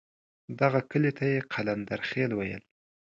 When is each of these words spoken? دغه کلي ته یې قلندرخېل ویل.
دغه 0.59 0.79
کلي 0.91 1.11
ته 1.17 1.23
یې 1.31 1.39
قلندرخېل 1.53 2.31
ویل. 2.35 2.63